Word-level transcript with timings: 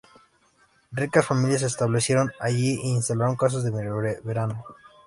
Ricas 0.93 1.27
familias 1.27 1.61
se 1.61 1.67
establecieron 1.67 2.31
allí, 2.39 2.71
e 2.83 2.87
instalaron 2.87 3.35
casas 3.35 3.63
de 3.63 3.69
veraneo. 4.23 4.65